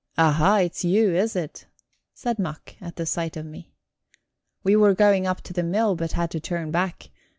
[0.17, 1.67] "Aha, it's you, is it?"
[2.11, 3.71] said Mack at sight of me.
[4.63, 7.11] "We were going up to the mill, but had to turn back.